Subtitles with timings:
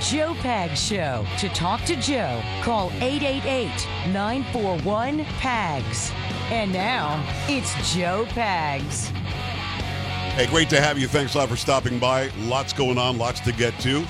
[0.00, 1.26] Joe Pags Show.
[1.38, 3.70] To talk to Joe, call 888
[4.12, 6.12] 941 PAGS.
[6.50, 9.08] And now, it's Joe Pags.
[10.34, 11.08] Hey, great to have you.
[11.08, 12.28] Thanks a lot for stopping by.
[12.40, 14.06] Lots going on, lots to get to.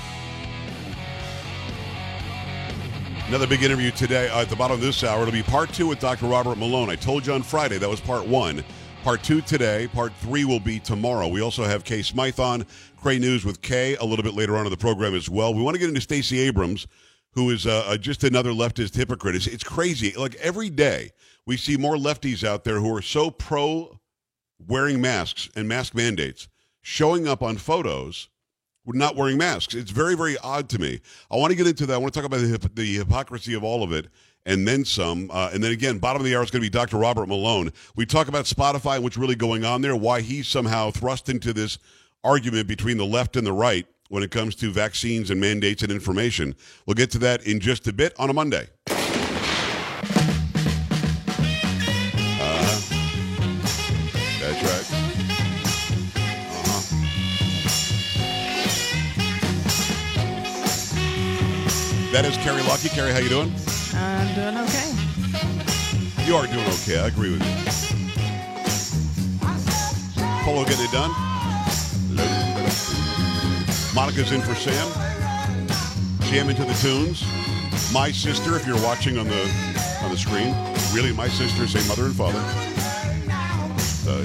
[3.29, 5.23] Another big interview today uh, at the bottom of this hour.
[5.23, 6.27] It'll be part two with Dr.
[6.27, 6.91] Robert Malone.
[6.91, 8.65] I told you on Friday that was part one.
[9.07, 9.87] Part two today.
[9.87, 11.29] Part three will be tomorrow.
[11.29, 12.67] We also have Kay Smythe on,
[13.01, 15.55] Cray News with Kay a little bit later on in the program as well.
[15.55, 16.89] We want to get into Stacey Abrams,
[17.31, 19.37] who is uh, uh, just another leftist hypocrite.
[19.37, 20.11] It's, it's crazy.
[20.17, 21.13] Like every day,
[21.47, 24.01] we see more lefties out there who are so pro
[24.67, 26.49] wearing masks and mask mandates
[26.83, 28.29] showing up on photos
[28.87, 29.75] not wearing masks.
[29.75, 31.01] It's very, very odd to me.
[31.31, 31.95] I want to get into that.
[31.95, 34.09] I want to talk about the, the hypocrisy of all of it
[34.47, 35.31] and then some.
[35.31, 36.97] Uh, and then again, bottom of the hour is going to be Dr.
[36.97, 37.73] Robert Malone.
[37.97, 41.53] We talk about Spotify and what's really going on there, why he's somehow thrust into
[41.53, 41.79] this
[42.25, 45.91] argument between the left and the right when it comes to vaccines and mandates and
[45.91, 46.55] information.
[46.87, 48.69] We'll get to that in just a bit on a Monday.
[48.89, 49.13] Uh-huh.
[54.41, 54.87] That's right.
[56.53, 56.83] Uh-huh.
[62.13, 62.89] That is Carrie Lucky.
[62.91, 63.53] Carrie, how you doing?
[63.97, 64.93] I'm doing okay.
[66.27, 66.99] You are doing okay.
[66.99, 67.55] I agree with you.
[70.45, 71.11] Polo getting it done.
[73.95, 74.93] Monica's in for Sam.
[76.29, 77.25] Jam into the tunes.
[77.93, 79.43] My sister, if you're watching on the
[80.03, 80.55] on the screen,
[80.95, 82.43] really my sister, same mother and father.
[84.09, 84.25] Uh,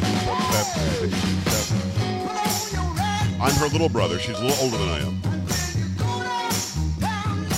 [3.41, 4.19] I'm her little brother.
[4.19, 5.15] She's a little older than I am.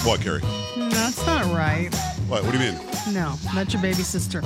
[0.05, 0.41] What, Carrie?
[1.03, 1.93] That's not right.
[2.29, 2.45] What?
[2.45, 2.79] What do you mean?
[3.11, 4.39] No, that's your baby sister.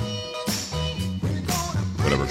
[2.02, 2.26] Whatever.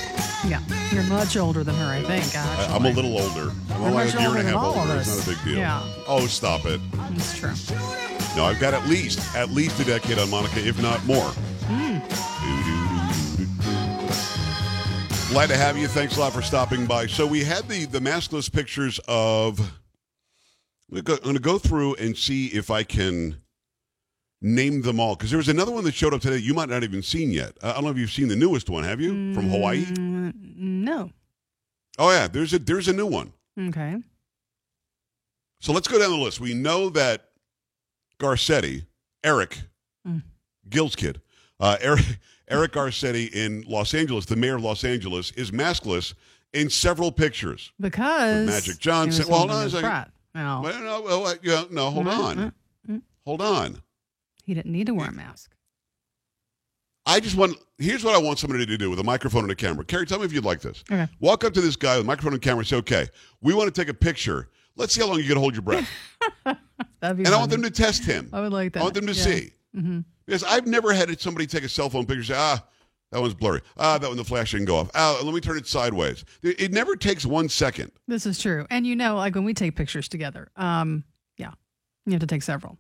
[0.46, 0.60] Yeah,
[0.92, 2.36] you're much older than her, I think.
[2.36, 3.52] I, I'm a little older.
[3.72, 4.92] I'm You're only much a year and a older than half all of older.
[5.00, 5.08] us.
[5.08, 5.58] It's not a big deal.
[5.60, 5.82] Yeah.
[6.08, 6.82] Oh, stop it.
[6.92, 7.54] That's true.
[8.36, 11.32] No, I've got at least at least a decade on Monica, if not more.
[11.70, 12.00] Hmm.
[15.32, 15.88] Glad to have you.
[15.88, 17.08] Thanks a lot for stopping by.
[17.08, 19.58] So we had the the maskless pictures of.
[20.92, 23.38] I'm going to go through and see if I can
[24.42, 26.84] name them all because there was another one that showed up today you might not
[26.84, 27.54] even seen yet.
[27.64, 28.84] I don't know if you've seen the newest one.
[28.84, 29.86] Have you from Hawaii?
[29.86, 31.12] Mm, no.
[31.98, 33.34] Oh yeah, there's a there's a new one.
[33.60, 33.96] Okay.
[35.60, 36.40] So let's go down the list.
[36.40, 37.30] We know that
[38.20, 38.86] Garcetti,
[39.24, 39.62] Eric,
[40.08, 40.22] Mm.
[40.70, 41.20] Gil's kid,
[41.60, 42.06] uh, Eric,
[42.48, 46.14] Eric Garcetti in Los Angeles, the mayor of Los Angeles, is maskless
[46.54, 47.72] in several pictures.
[47.80, 50.12] Because Magic Johnson- well, hold on a second.
[50.36, 52.52] No, Well, no, well, uh, yeah, no, hold Mm, on, mm,
[52.90, 53.02] mm.
[53.26, 53.82] hold on.
[54.48, 55.52] He didn't need to wear a mask.
[57.06, 57.58] I just want.
[57.78, 59.86] Here's what I want somebody to do with a microphone and a camera.
[59.86, 60.84] Carrie, tell me if you'd like this.
[60.92, 61.08] Okay.
[61.20, 62.60] Walk up to this guy with a microphone and camera.
[62.60, 63.08] and Say, "Okay,
[63.42, 64.50] we want to take a picture.
[64.76, 65.88] Let's see how long you can hold your breath."
[66.46, 68.30] That'd be and I want them to test him.
[68.34, 68.80] I would like that.
[68.80, 69.24] I want them to yeah.
[69.24, 69.54] see.
[69.74, 72.66] hmm Because I've never had somebody take a cell phone picture and say, ah,
[73.12, 73.62] that one's blurry.
[73.78, 74.90] Ah, that one, the flash didn't go off.
[74.96, 76.26] Ah, let me turn it sideways.
[76.44, 77.92] It, it never takes one second.
[78.08, 78.66] This is true.
[78.70, 81.04] And you know, like when we take pictures together, um,
[81.38, 81.52] yeah,
[82.06, 82.78] you have to take several.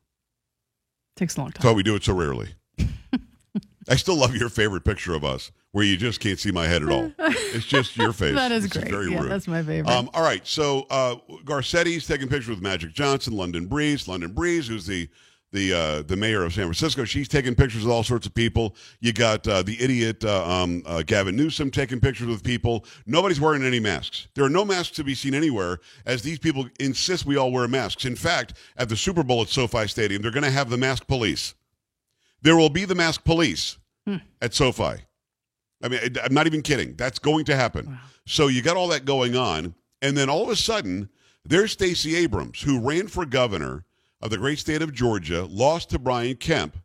[1.17, 1.53] Takes a long time.
[1.55, 2.49] That's why we do it so rarely.
[3.89, 6.83] I still love your favorite picture of us where you just can't see my head
[6.83, 7.11] at all.
[7.19, 8.35] It's just your face.
[8.35, 8.89] that is This great.
[8.91, 9.31] very yeah, rude.
[9.31, 9.91] that's my favorite.
[9.91, 14.65] Um, all right, so uh, Garcetti's taking pictures with Magic Johnson, London Breed, London Breed,
[14.65, 15.07] who's the
[15.51, 17.05] the uh, the mayor of San Francisco.
[17.05, 18.75] She's taking pictures with all sorts of people.
[18.99, 22.85] You got uh, the idiot uh, um, uh, Gavin Newsom taking pictures with people.
[23.05, 24.27] Nobody's wearing any masks.
[24.35, 27.67] There are no masks to be seen anywhere, as these people insist we all wear
[27.67, 28.05] masks.
[28.05, 31.07] In fact, at the Super Bowl at SoFi Stadium, they're going to have the mask
[31.07, 31.53] police.
[32.41, 33.77] There will be the mask police
[34.41, 35.03] at SoFi.
[35.83, 36.95] I mean, I'm not even kidding.
[36.95, 37.97] That's going to happen.
[38.25, 41.09] So you got all that going on, and then all of a sudden,
[41.45, 43.85] there's Stacey Abrams, who ran for governor
[44.21, 46.77] of the great state of Georgia, lost to Brian Kemp.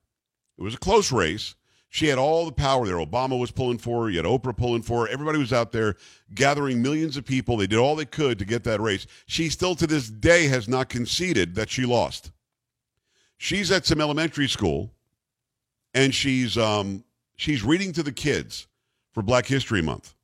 [0.58, 1.54] It was a close race.
[1.88, 2.96] She had all the power there.
[2.96, 4.10] Obama was pulling for her.
[4.10, 5.12] You had Oprah pulling for her.
[5.12, 5.96] Everybody was out there
[6.34, 7.58] gathering millions of people.
[7.58, 9.06] They did all they could to get that race.
[9.26, 12.32] She still to this day has not conceded that she lost.
[13.36, 14.90] She's at some elementary school,
[15.92, 17.04] and she's um,
[17.36, 18.68] she's reading to the kids
[19.12, 20.14] for Black History Month.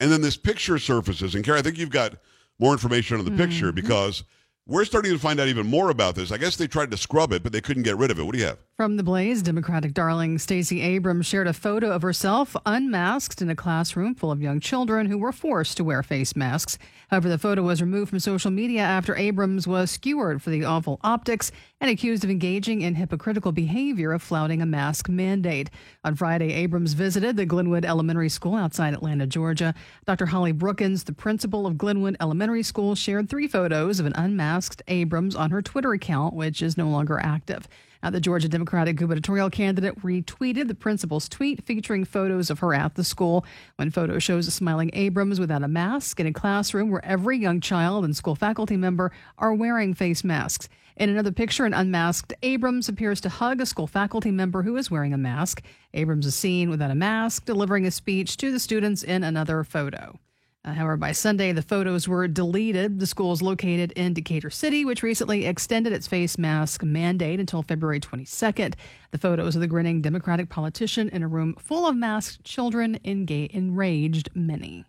[0.00, 2.14] And then this picture surfaces, and Kara, I think you've got
[2.58, 4.24] more information on the picture because
[4.66, 6.30] we're starting to find out even more about this.
[6.30, 8.22] I guess they tried to scrub it, but they couldn't get rid of it.
[8.22, 8.58] What do you have?
[8.80, 13.54] From the Blaze, Democratic darling Stacey Abrams shared a photo of herself unmasked in a
[13.54, 16.78] classroom full of young children who were forced to wear face masks.
[17.10, 20.98] However, the photo was removed from social media after Abrams was skewered for the awful
[21.02, 25.68] optics and accused of engaging in hypocritical behavior of flouting a mask mandate.
[26.02, 29.74] On Friday, Abrams visited the Glenwood Elementary School outside Atlanta, Georgia.
[30.06, 30.24] Dr.
[30.24, 35.36] Holly Brookins, the principal of Glenwood Elementary School, shared three photos of an unmasked Abrams
[35.36, 37.68] on her Twitter account, which is no longer active.
[38.02, 43.04] The Georgia Democratic gubernatorial candidate retweeted the principal's tweet featuring photos of her at the
[43.04, 43.44] school.
[43.76, 47.60] One photo shows a smiling Abrams without a mask in a classroom where every young
[47.60, 50.68] child and school faculty member are wearing face masks.
[50.96, 54.90] In another picture, an unmasked Abrams appears to hug a school faculty member who is
[54.90, 55.62] wearing a mask.
[55.94, 60.18] Abrams is seen without a mask delivering a speech to the students in another photo.
[60.64, 63.00] However, by Sunday, the photos were deleted.
[63.00, 67.62] The school is located in Decatur City, which recently extended its face mask mandate until
[67.62, 68.74] February 22nd.
[69.10, 73.50] The photos of the grinning Democratic politician in a room full of masked children enga-
[73.50, 74.84] enraged many.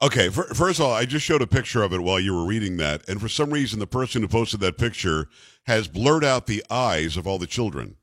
[0.00, 2.46] Okay, for, first of all, I just showed a picture of it while you were
[2.46, 5.26] reading that, and for some reason, the person who posted that picture
[5.66, 7.96] has blurred out the eyes of all the children.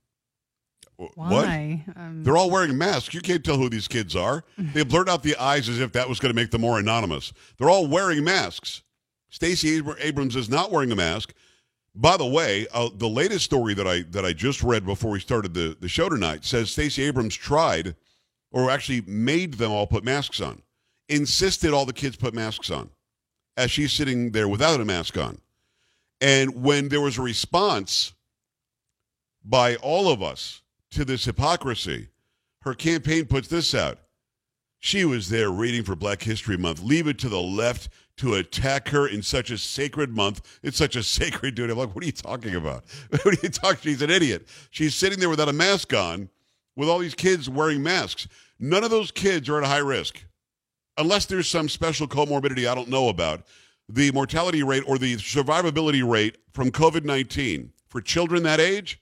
[1.16, 1.84] Why?
[1.86, 1.98] What?
[1.98, 3.14] Um, They're all wearing masks.
[3.14, 4.44] You can't tell who these kids are.
[4.74, 7.32] They blurred out the eyes as if that was going to make them more anonymous.
[7.58, 8.82] They're all wearing masks.
[9.30, 11.34] Stacey Abrams is not wearing a mask.
[11.96, 15.20] By the way, uh, the latest story that I that I just read before we
[15.20, 17.96] started the, the show tonight says Stacey Abrams tried,
[18.52, 20.64] or actually made them all put masks on,
[21.08, 22.90] insisted all the kids put masks on,
[23.58, 25.38] as she's sitting there without a mask on.
[26.20, 28.14] And when there was a response
[29.44, 30.63] by all of us
[30.94, 32.10] to this hypocrisy.
[32.62, 34.00] Her campaign puts this out.
[34.80, 36.82] She was there reading for Black History Month.
[36.82, 40.60] Leave it to the left to attack her in such a sacred month.
[40.62, 41.72] It's such a sacred duty.
[41.72, 42.84] I'm like, what are you talking about?
[43.10, 43.80] what are you talking?
[43.82, 44.48] She's an idiot.
[44.72, 46.30] She's sitting there without a mask on
[46.76, 48.28] with all these kids wearing masks.
[48.60, 50.24] None of those kids are at high risk.
[50.98, 53.44] Unless there's some special comorbidity I don't know about.
[53.90, 59.02] The mortality rate or the survivability rate from COVID 19 for children that age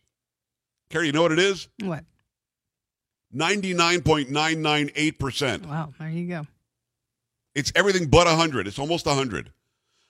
[0.92, 1.68] Carrie, you know what it is?
[1.82, 2.04] What?
[3.36, 5.66] 99.998%.
[5.66, 6.46] Wow, there you go.
[7.56, 8.68] It's everything but 100.
[8.68, 9.52] It's almost 100.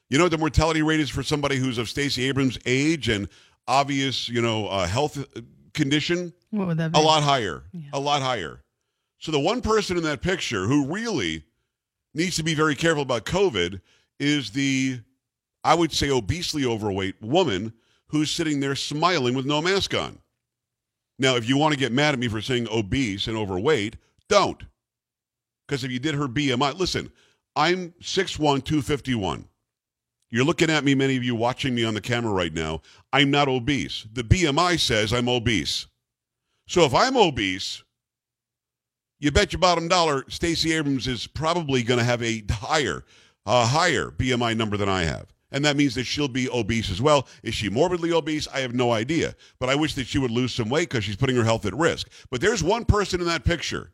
[0.09, 3.29] You know what the mortality rate is for somebody who's of Stacey Abrams' age and
[3.67, 5.41] obvious, you know, uh, health uh,
[5.73, 6.33] condition?
[6.49, 6.99] What would that be?
[6.99, 7.63] A lot higher.
[7.71, 7.89] Yeah.
[7.93, 8.61] A lot higher.
[9.19, 11.43] So the one person in that picture who really
[12.13, 13.79] needs to be very careful about COVID
[14.19, 14.99] is the,
[15.63, 17.73] I would say, obesely overweight woman
[18.07, 20.19] who's sitting there smiling with no mask on.
[21.21, 23.95] Now, if you want to get mad at me for saying obese and overweight,
[24.27, 24.63] don't.
[25.67, 27.11] Because if you did her BMI, listen,
[27.55, 29.45] I'm 6'1, 251.
[30.31, 32.81] You're looking at me, many of you watching me on the camera right now.
[33.13, 34.07] I'm not obese.
[34.11, 35.85] The BMI says I'm obese.
[36.65, 37.83] So if I'm obese,
[39.19, 43.05] you bet your bottom dollar Stacey Abrams is probably going to have a higher,
[43.45, 47.01] a higher BMI number than I have and that means that she'll be obese as
[47.01, 47.27] well.
[47.43, 48.47] Is she morbidly obese?
[48.47, 49.35] I have no idea.
[49.59, 51.73] But I wish that she would lose some weight because she's putting her health at
[51.73, 52.09] risk.
[52.29, 53.91] But there's one person in that picture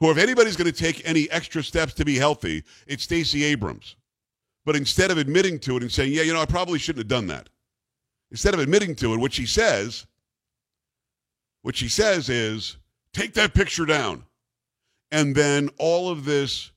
[0.00, 3.96] who, if anybody's going to take any extra steps to be healthy, it's Stacey Abrams.
[4.64, 7.08] But instead of admitting to it and saying, yeah, you know, I probably shouldn't have
[7.08, 7.48] done that,
[8.30, 10.06] instead of admitting to it, what she says,
[11.62, 12.76] what she says is,
[13.12, 14.24] take that picture down.
[15.10, 16.70] And then all of this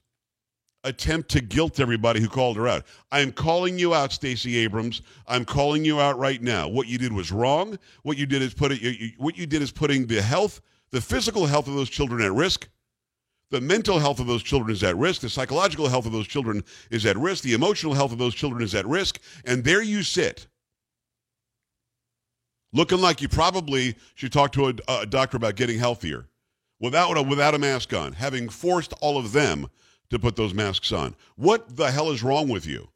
[0.83, 2.85] attempt to guilt everybody who called her out.
[3.11, 5.01] I'm calling you out, Stacey Abrams.
[5.27, 6.67] I'm calling you out right now.
[6.67, 7.77] What you did was wrong.
[8.03, 10.61] What you did is put it, what you did is putting the health,
[10.91, 12.67] the physical health of those children at risk.
[13.51, 15.21] The mental health of those children is at risk.
[15.21, 17.43] The psychological health of those children is at risk.
[17.43, 19.19] The emotional health of those children is at risk.
[19.45, 20.47] And there you sit,
[22.71, 26.27] looking like you probably should talk to a, a doctor about getting healthier
[26.79, 29.67] without without a mask on, having forced all of them
[30.11, 31.15] to put those masks on.
[31.35, 32.89] What the hell is wrong with you?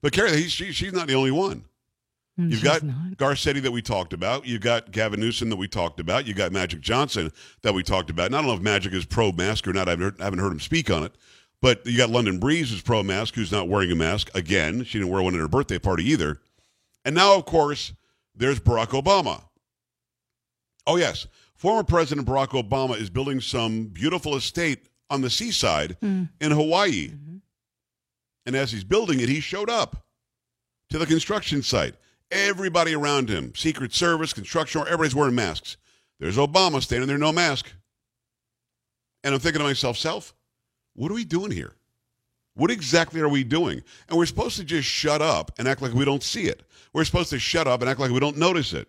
[0.00, 1.64] But Carrie, she, she's not the only one.
[2.38, 3.16] Mm, You've got not.
[3.16, 4.46] Garcetti that we talked about.
[4.46, 6.26] You've got Gavin Newsom that we talked about.
[6.26, 7.30] You've got Magic Johnson
[7.62, 8.26] that we talked about.
[8.26, 9.88] And I don't know if Magic is pro mask or not.
[9.88, 11.12] I haven't heard, haven't heard him speak on it.
[11.60, 14.30] But you got London Breed who's pro mask, who's not wearing a mask.
[14.34, 16.40] Again, she didn't wear one at her birthday party either.
[17.04, 17.92] And now, of course,
[18.34, 19.42] there's Barack Obama.
[20.86, 21.26] Oh, yes.
[21.54, 26.28] Former President Barack Obama is building some beautiful estate on the seaside mm.
[26.40, 27.08] in Hawaii.
[27.08, 27.36] Mm-hmm.
[28.46, 30.04] And as he's building it, he showed up
[30.88, 31.94] to the construction site.
[32.30, 35.76] Everybody around him, Secret Service, construction, everybody's wearing masks.
[36.18, 37.70] There's Obama standing there, no mask.
[39.22, 40.34] And I'm thinking to myself, self,
[40.94, 41.76] what are we doing here?
[42.54, 43.82] What exactly are we doing?
[44.08, 46.62] And we're supposed to just shut up and act like we don't see it.
[46.94, 48.88] We're supposed to shut up and act like we don't notice it.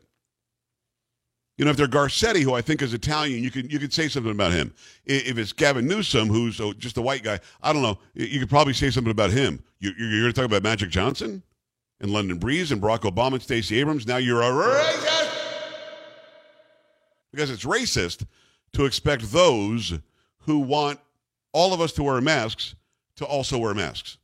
[1.57, 4.07] You know, if they're Garcetti, who I think is Italian, you could you could say
[4.07, 4.73] something about him.
[5.05, 7.99] If it's Gavin Newsom, who's just a white guy, I don't know.
[8.15, 9.63] You could probably say something about him.
[9.79, 11.43] You, are going to talk about Magic Johnson
[11.99, 14.07] and London Breed and Barack Obama and Stacey Abrams.
[14.07, 15.23] Now you're a racist
[17.31, 18.25] because it's racist
[18.73, 19.93] to expect those
[20.39, 20.99] who want
[21.51, 22.75] all of us to wear masks
[23.17, 24.17] to also wear masks.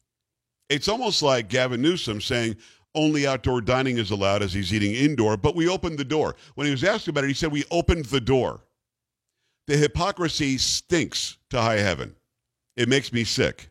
[0.67, 2.55] It's almost like Gavin Newsom saying,
[2.96, 6.36] only outdoor dining is allowed as he's eating indoor, but we opened the door.
[6.55, 8.62] When he was asked about it, he said, We opened the door.
[9.67, 12.15] The hypocrisy stinks to high heaven.
[12.75, 13.69] It makes me sick.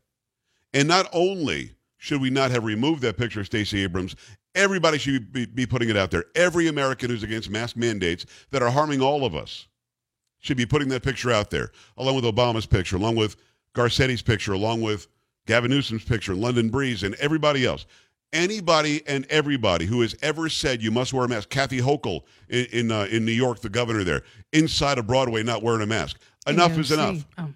[0.72, 4.14] And not only should we not have removed that picture of Stacey Abrams,
[4.54, 6.24] everybody should be, be putting it out there.
[6.34, 9.66] Every American who's against mask mandates that are harming all of us
[10.38, 13.36] should be putting that picture out there, along with Obama's picture, along with
[13.72, 15.08] Garcetti's picture, along with
[15.46, 17.86] Gavin Newsom's picture, London Breed, and everybody else
[18.32, 22.66] anybody and everybody who has ever said you must wear a mask, Kathy Hochul in
[22.66, 26.18] in, uh, in New York, the governor there, inside of Broadway, not wearing a mask.
[26.46, 26.78] Enough AOC.
[26.78, 27.26] is enough.
[27.38, 27.52] Oh.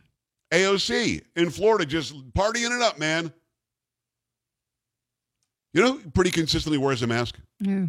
[0.53, 3.33] AOC in Florida, just partying it up, man.
[5.73, 7.39] You know, pretty consistently wears a mask.
[7.61, 7.87] Yeah.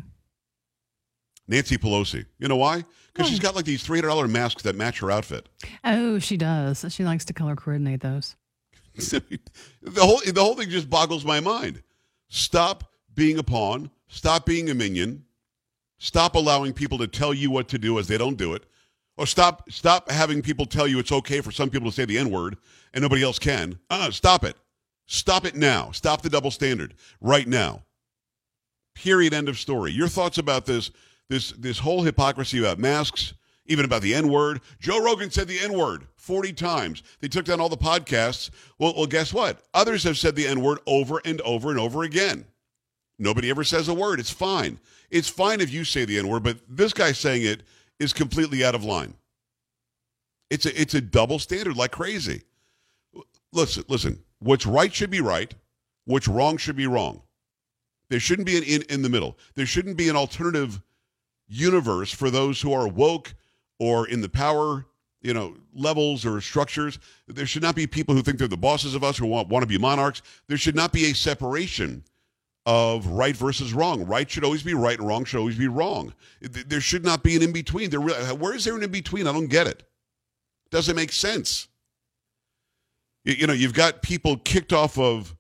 [1.48, 2.26] Nancy Pelosi.
[2.40, 2.86] You know why?
[3.14, 5.50] Because she's got like these three hundred dollar masks that match her outfit.
[5.84, 6.86] Oh, she does.
[6.90, 8.36] She likes to color coordinate those.
[8.96, 9.42] the
[9.98, 11.84] whole the whole thing just boggles my mind.
[12.34, 13.92] Stop being a pawn.
[14.08, 15.24] Stop being a minion.
[16.00, 18.66] Stop allowing people to tell you what to do as they don't do it.
[19.18, 22.18] Or stop stop having people tell you it's okay for some people to say the
[22.18, 22.58] N-word
[22.92, 23.78] and nobody else can.
[23.88, 24.58] Uh, stop it.
[25.06, 25.92] Stop it now.
[25.92, 27.84] Stop the double standard right now.
[28.96, 29.36] Period.
[29.36, 29.92] End of story.
[29.92, 30.90] Your thoughts about this
[31.30, 33.36] this this whole hypocrisy about masks,
[33.66, 34.62] even about the N-word.
[34.80, 37.04] Joe Rogan said the N-word 40 times.
[37.20, 38.50] They took down all the podcasts.
[38.80, 39.62] Well, well, guess what?
[39.74, 42.46] Others have said the N word over and over and over again.
[43.20, 44.22] Nobody ever says a word.
[44.22, 44.80] It's fine.
[45.12, 47.64] It's fine if you say the N word, but this guy saying it
[48.00, 49.14] is completely out of line.
[50.50, 52.44] It's a, it's a double standard like crazy.
[53.52, 54.24] Listen, listen.
[54.40, 55.54] What's right should be right.
[56.06, 57.22] What's wrong should be wrong.
[58.10, 59.38] There shouldn't be an in, in the middle.
[59.56, 60.82] There shouldn't be an alternative
[61.48, 63.34] universe for those who are woke
[63.80, 64.86] or in the power
[65.24, 67.00] you know, levels or structures.
[67.28, 69.64] There should not be people who think they're the bosses of us who want, want
[69.64, 70.22] to be monarchs.
[70.48, 72.04] There should not be a separation
[72.66, 74.06] of right versus wrong.
[74.06, 76.14] Right should always be right and wrong should always be wrong.
[76.42, 77.90] There should not be an in between.
[77.90, 79.26] There, uh, where is there an in between?
[79.26, 79.84] I don't get it.
[80.70, 81.68] Doesn't make sense.
[83.24, 85.36] You, you know, you've got people kicked off of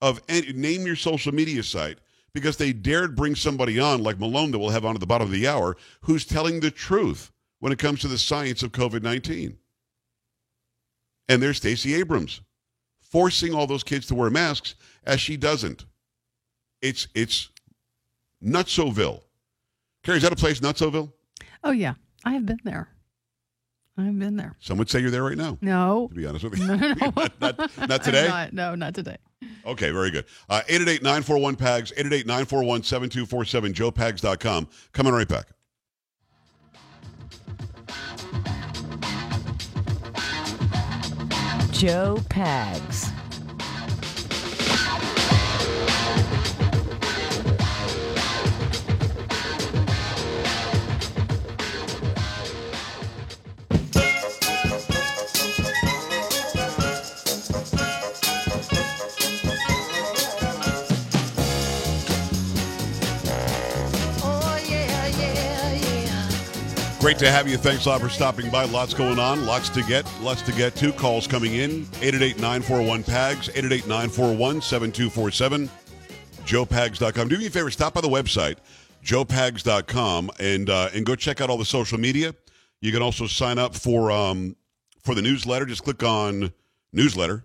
[0.00, 1.98] of any, name your social media site
[2.34, 5.26] because they dared bring somebody on like Malone that we'll have on at the bottom
[5.26, 7.32] of the hour who's telling the truth
[7.64, 9.56] when it comes to the science of COVID 19.
[11.30, 12.42] And there's Stacey Abrams
[13.00, 15.86] forcing all those kids to wear masks as she doesn't.
[16.82, 17.48] It's it's
[18.44, 19.22] Nutsoville.
[20.02, 21.10] Carrie, is that a place, Nutsoville?
[21.64, 22.90] Oh yeah, I have been there.
[23.96, 24.56] I've been there.
[24.60, 25.56] Some would say you're there right now.
[25.62, 26.08] No.
[26.08, 26.66] To be honest with you.
[26.66, 27.12] No, no, no.
[27.16, 28.28] not, not, not, today?
[28.28, 29.16] Not, no, not today.
[29.64, 30.26] Okay, very good.
[30.50, 34.68] Uh, 888-941-PAGS, 888-941-7247, joepags.com.
[34.92, 35.46] Coming right back.
[41.74, 43.13] Joe Pags.
[67.04, 67.58] Great to have you.
[67.58, 68.64] Thanks a lot for stopping by.
[68.64, 70.90] Lots going on, lots to get, lots to get to.
[70.90, 75.70] Calls coming in 888 941 PAGS, 888 941 7247,
[76.46, 77.28] joepags.com.
[77.28, 78.56] Do me a favor, stop by the website,
[79.04, 82.34] joepags.com, and, uh, and go check out all the social media.
[82.80, 84.56] You can also sign up for, um,
[85.02, 85.66] for the newsletter.
[85.66, 86.54] Just click on
[86.94, 87.44] newsletter.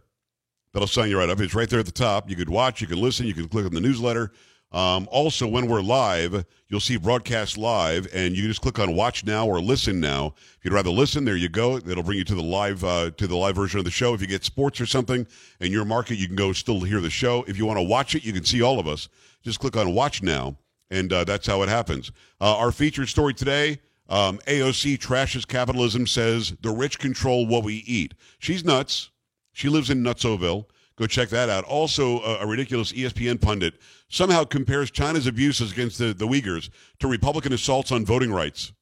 [0.71, 1.37] That'll sign you right up.
[1.41, 2.29] It's right there at the top.
[2.29, 4.31] You could watch, you can listen, you can click on the newsletter.
[4.71, 9.25] Um, also, when we're live, you'll see broadcast live, and you just click on Watch
[9.25, 10.35] Now or Listen Now.
[10.37, 11.77] If you'd rather listen, there you go.
[11.77, 14.13] It'll bring you to the live uh, to the live version of the show.
[14.13, 15.25] If you get sports or something
[15.59, 17.43] in your market, you can go still hear the show.
[17.47, 19.09] If you want to watch it, you can see all of us.
[19.41, 20.55] Just click on Watch Now,
[20.91, 22.11] and uh, that's how it happens.
[22.39, 23.79] Uh, our featured story today.
[24.07, 28.15] Um, AOC trashes capitalism, says the rich control what we eat.
[28.39, 29.11] She's nuts.
[29.53, 30.65] She lives in Nutsoville.
[30.99, 31.63] Go check that out.
[31.63, 33.75] Also, a, a ridiculous ESPN pundit
[34.09, 38.73] somehow compares China's abuses against the, the Uyghurs to Republican assaults on voting rights.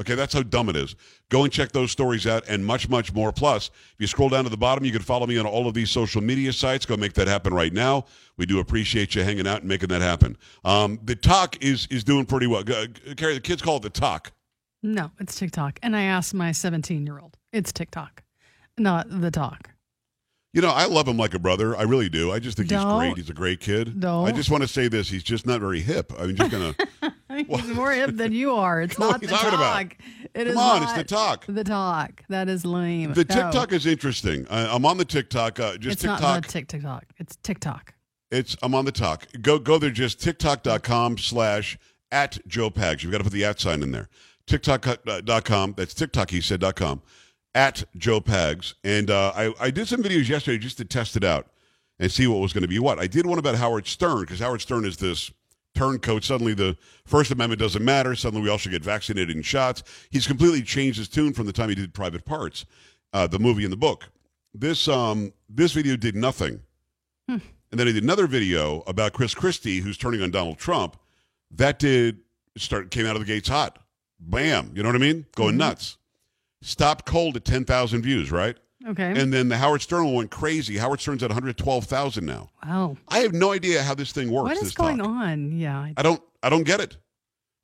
[0.00, 0.96] Okay, that's how dumb it is.
[1.28, 3.30] Go and check those stories out and much, much more.
[3.32, 5.74] Plus, if you scroll down to the bottom, you can follow me on all of
[5.74, 6.86] these social media sites.
[6.86, 8.06] Go make that happen right now.
[8.36, 10.36] We do appreciate you hanging out and making that happen.
[10.64, 12.62] Um, the talk is is doing pretty well.
[12.62, 12.86] Uh,
[13.16, 14.32] Carrie, the kids call it the talk.
[14.82, 15.78] No, it's TikTok.
[15.82, 18.22] And I asked my 17 year old, it's TikTok,
[18.78, 19.70] not the talk.
[20.52, 21.76] You know, I love him like a brother.
[21.76, 22.32] I really do.
[22.32, 22.98] I just think he's Don't.
[22.98, 23.16] great.
[23.16, 24.00] He's a great kid.
[24.00, 24.26] Don't.
[24.26, 25.08] I just want to say this.
[25.08, 26.12] He's just not very hip.
[26.18, 26.74] I'm just gonna
[27.46, 28.82] He's more hip than you are.
[28.82, 29.74] It's not the talking about?
[29.74, 29.96] talk.
[30.34, 31.46] It is Come on, it's the talk.
[31.46, 32.24] The talk.
[32.28, 33.12] That is lame.
[33.14, 34.44] The No, TikTok is interesting.
[34.50, 35.60] I, I'm on the TikTok.
[35.60, 36.20] Uh, just It's TikTok.
[36.20, 37.04] not the TikTok.
[37.18, 37.94] It's TikTok.
[38.32, 39.26] It's I'm on the talk.
[39.40, 39.90] Go go there.
[39.90, 41.78] Just TikTok.com slash
[42.10, 43.04] at Joe Pags.
[43.04, 44.08] You've got to put the at sign in there.
[44.48, 45.74] TikTok.com.
[45.76, 46.30] That's TikTok.
[46.30, 47.02] He said dot com
[47.54, 48.74] at Joe Pags.
[48.84, 51.48] And uh, I I did some videos yesterday just to test it out
[51.98, 52.98] and see what was going to be what.
[52.98, 55.30] I did one about Howard Stern because Howard Stern is this
[55.74, 56.24] turncoat.
[56.24, 58.14] Suddenly the First Amendment doesn't matter.
[58.14, 59.82] Suddenly we all should get vaccinated and shots.
[60.10, 62.64] He's completely changed his tune from the time he did Private Parts,
[63.12, 64.08] uh, the movie and the book.
[64.54, 66.60] This um this video did nothing.
[67.70, 70.96] And then I did another video about Chris Christie, who's turning on Donald Trump.
[71.52, 72.18] That did
[72.56, 73.78] start came out of the gates hot.
[74.18, 74.72] Bam.
[74.74, 75.26] You know what I mean?
[75.36, 75.96] Going nuts.
[76.62, 78.56] Stopped cold at 10,000 views, right?
[78.86, 79.18] Okay.
[79.20, 80.76] And then the Howard Stern one went crazy.
[80.78, 82.48] Howard Stern's at 112,000 now.
[82.64, 82.96] wow.
[83.08, 84.48] I have no idea how this thing works.
[84.48, 85.06] What is going talk.
[85.06, 85.52] on?
[85.58, 85.78] Yeah.
[85.78, 86.22] I- I don't.
[86.42, 86.96] I don't get it.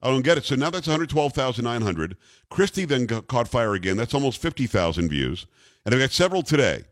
[0.03, 0.45] I don't get it.
[0.45, 2.17] So now that's 112,900.
[2.50, 3.97] Christie then got, caught fire again.
[3.97, 5.47] That's almost 50,000 views.
[5.85, 6.85] And I've got several today.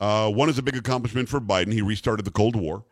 [0.00, 1.72] Uh, one is a big accomplishment for Biden.
[1.72, 2.84] He restarted the Cold War.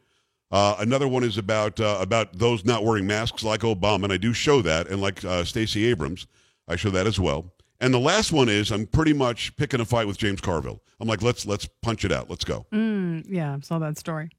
[0.50, 4.16] Uh, another one is about uh, about those not wearing masks, like Obama, and I
[4.16, 6.26] do show that, and like uh, Stacey Abrams,
[6.68, 7.52] I show that as well.
[7.80, 10.80] And the last one is I'm pretty much picking a fight with James Carville.
[11.00, 12.30] I'm like, let's let's punch it out.
[12.30, 12.66] Let's go.
[12.72, 13.54] Mm, yeah.
[13.54, 14.30] I saw that story.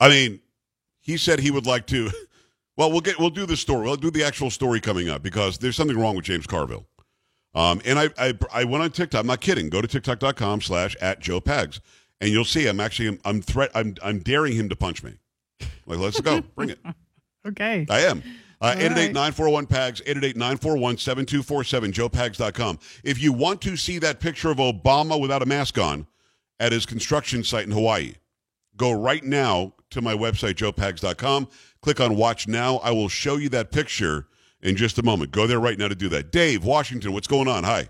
[0.00, 0.40] I mean,
[1.00, 2.10] he said he would like to.
[2.78, 3.86] Well, we'll get we'll do the story.
[3.86, 6.86] We'll do the actual story coming up because there's something wrong with James Carville.
[7.54, 9.20] Um, and I, I I went on TikTok.
[9.20, 9.70] I'm not kidding.
[9.70, 11.80] Go to tiktok.com slash at Joe Pags,
[12.20, 15.14] and you'll see I'm actually I'm threat I'm I'm daring him to punch me.
[15.86, 16.78] Like let's go, bring it.
[17.48, 17.86] Okay.
[17.88, 18.24] I am.
[18.60, 22.78] Uh, 888-941-PAGS, 888-941-7247, joepags.com.
[23.04, 26.06] If you want to see that picture of Obama without a mask on
[26.58, 28.14] at his construction site in Hawaii,
[28.76, 31.48] go right now to my website, joepags.com.
[31.82, 32.76] Click on Watch Now.
[32.78, 34.26] I will show you that picture
[34.62, 35.30] in just a moment.
[35.30, 36.32] Go there right now to do that.
[36.32, 37.64] Dave, Washington, what's going on?
[37.64, 37.88] Hi.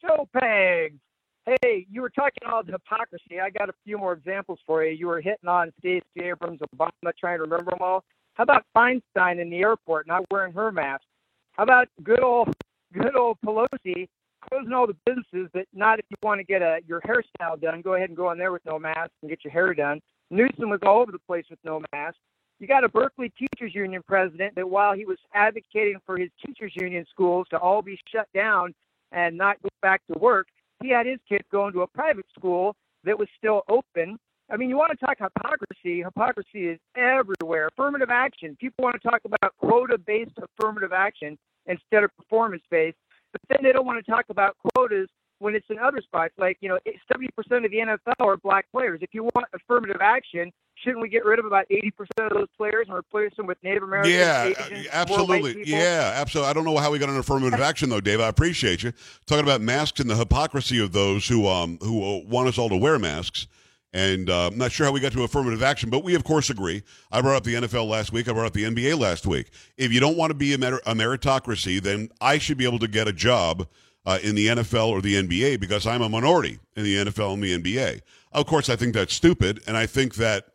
[0.00, 0.98] Joe Pags.
[1.44, 3.40] Hey, you were talking about the hypocrisy.
[3.40, 4.96] I got a few more examples for you.
[4.96, 8.04] You were hitting on Stacey Abrams, Obama, trying to remember them all.
[8.34, 11.04] How about Feinstein in the airport not wearing her mask?
[11.52, 12.54] How about good old,
[12.92, 14.08] good old Pelosi
[14.48, 17.80] closing all the businesses, but not if you want to get a your hairstyle done.
[17.80, 20.00] Go ahead and go in there with no mask and get your hair done.
[20.30, 22.16] Newsom was all over the place with no mask.
[22.58, 26.72] You got a Berkeley Teachers Union president that while he was advocating for his teachers
[26.76, 28.72] union schools to all be shut down
[29.10, 30.46] and not go back to work,
[30.82, 34.16] he had his kids going to a private school that was still open.
[34.52, 36.02] I mean, you want to talk hypocrisy.
[36.02, 37.68] Hypocrisy is everywhere.
[37.68, 38.54] Affirmative action.
[38.60, 42.98] People want to talk about quota based affirmative action instead of performance based.
[43.32, 46.34] But then they don't want to talk about quotas when it's in other spots.
[46.36, 46.78] Like, you know,
[47.10, 47.28] 70%
[47.64, 49.00] of the NFL are black players.
[49.02, 52.88] If you want affirmative action, shouldn't we get rid of about 80% of those players
[52.88, 54.14] and replace them with Native Americans?
[54.14, 55.62] Yeah, Asians, uh, absolutely.
[55.64, 56.50] Yeah, absolutely.
[56.50, 58.20] I don't know how we got an affirmative action though, Dave.
[58.20, 58.92] I appreciate you
[59.24, 62.76] talking about masks and the hypocrisy of those who um who want us all to
[62.76, 63.46] wear masks.
[63.94, 66.48] And uh, I'm not sure how we got to affirmative action, but we of course
[66.48, 66.82] agree.
[67.10, 68.28] I brought up the NFL last week.
[68.28, 69.50] I brought up the NBA last week.
[69.76, 72.88] If you don't want to be a, a meritocracy, then I should be able to
[72.88, 73.68] get a job
[74.04, 77.42] uh, in the NFL or the NBA because I'm a minority in the NFL and
[77.42, 78.00] the NBA.
[78.32, 80.46] Of course, I think that's stupid, and I think that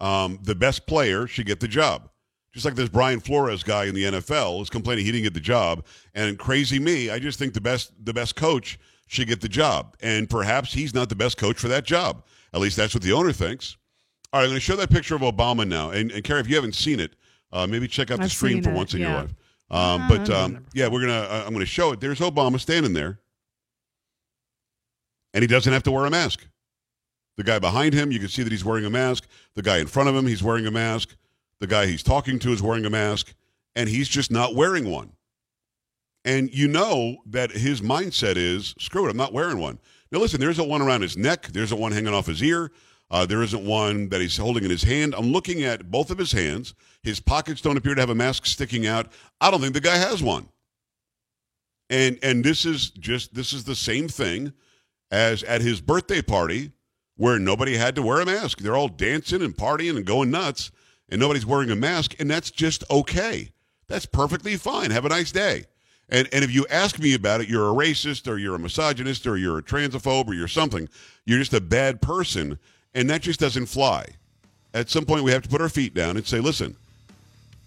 [0.00, 2.08] um, the best player should get the job.
[2.52, 5.40] Just like this Brian Flores guy in the NFL is complaining he didn't get the
[5.40, 9.48] job, and crazy me, I just think the best the best coach should get the
[9.48, 12.24] job, and perhaps he's not the best coach for that job.
[12.54, 13.76] At least that's what the owner thinks.
[14.32, 16.48] All right, I'm going to show that picture of Obama now, and, and Carrie, if
[16.48, 17.14] you haven't seen it,
[17.52, 19.34] uh, maybe check out the I've stream for it, once in your life.
[19.70, 21.12] Um, Uh, but um, yeah, we're gonna.
[21.12, 22.00] Uh, I'm going to show it.
[22.00, 23.18] There's Obama standing there,
[25.34, 26.46] and he doesn't have to wear a mask.
[27.36, 29.26] The guy behind him, you can see that he's wearing a mask.
[29.54, 31.16] The guy in front of him, he's wearing a mask.
[31.60, 33.34] The guy he's talking to is wearing a mask,
[33.74, 35.12] and he's just not wearing one.
[36.24, 39.78] And you know that his mindset is, screw it, I'm not wearing one.
[40.12, 41.46] Now, listen, there isn't one around his neck.
[41.48, 42.70] There isn't one hanging off his ear.
[43.10, 45.14] Uh, there isn't one that he's holding in his hand.
[45.14, 46.74] I'm looking at both of his hands.
[47.02, 49.10] His pockets don't appear to have a mask sticking out.
[49.40, 50.48] I don't think the guy has one.
[51.90, 54.52] And and this is just this is the same thing
[55.10, 56.72] as at his birthday party
[57.16, 58.58] where nobody had to wear a mask.
[58.58, 60.70] They're all dancing and partying and going nuts,
[61.10, 63.52] and nobody's wearing a mask, and that's just okay.
[63.88, 64.90] That's perfectly fine.
[64.90, 65.64] Have a nice day.
[66.08, 69.26] And and if you ask me about it, you're a racist or you're a misogynist
[69.26, 70.88] or you're a transphobe or you're something.
[71.24, 72.58] You're just a bad person,
[72.94, 74.06] and that just doesn't fly.
[74.74, 76.76] At some point, we have to put our feet down and say, listen.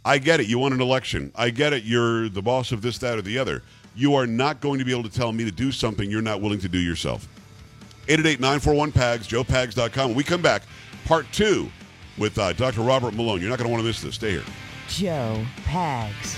[0.07, 0.45] I get it.
[0.45, 1.31] You won an election.
[1.35, 1.83] I get it.
[1.83, 3.63] You're the boss of this, that, or the other.
[3.95, 6.41] You are not going to be able to tell me to do something you're not
[6.41, 7.27] willing to do yourself.
[8.07, 10.09] 888-941-PAGS, joepags.com.
[10.09, 10.61] When we come back,
[11.05, 11.71] part two
[12.19, 12.81] with uh, Dr.
[12.81, 13.41] Robert Malone.
[13.41, 14.15] You're not going to want to miss this.
[14.15, 14.43] Stay here.
[14.87, 16.37] Joe Pags.